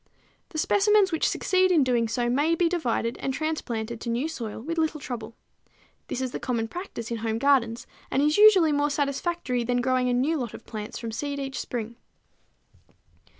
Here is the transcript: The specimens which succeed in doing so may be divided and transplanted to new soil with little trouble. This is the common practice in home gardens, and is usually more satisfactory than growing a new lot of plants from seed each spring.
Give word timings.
The 0.49 0.57
specimens 0.57 1.11
which 1.11 1.29
succeed 1.29 1.71
in 1.71 1.83
doing 1.83 2.07
so 2.07 2.27
may 2.27 2.55
be 2.55 2.67
divided 2.67 3.19
and 3.19 3.31
transplanted 3.31 4.01
to 4.01 4.09
new 4.09 4.27
soil 4.27 4.59
with 4.59 4.79
little 4.79 4.99
trouble. 4.99 5.35
This 6.07 6.21
is 6.21 6.31
the 6.31 6.39
common 6.39 6.67
practice 6.69 7.11
in 7.11 7.17
home 7.17 7.37
gardens, 7.37 7.85
and 8.09 8.19
is 8.23 8.35
usually 8.39 8.71
more 8.71 8.89
satisfactory 8.89 9.63
than 9.63 9.79
growing 9.79 10.09
a 10.09 10.13
new 10.13 10.37
lot 10.37 10.55
of 10.55 10.65
plants 10.65 10.97
from 10.97 11.11
seed 11.11 11.37
each 11.37 11.59
spring. 11.59 11.97